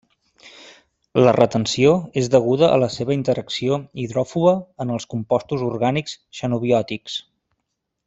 [1.27, 1.91] La retenció
[2.21, 7.25] és deguda a la seva interacció hidròfoba en els compostos orgànics xenobiòtics.